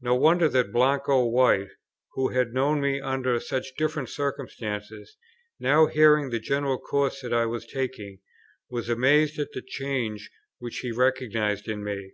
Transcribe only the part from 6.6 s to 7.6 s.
course that I